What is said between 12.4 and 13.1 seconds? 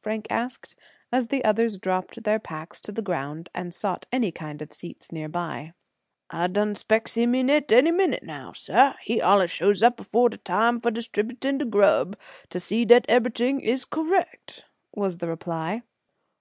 tuh see dat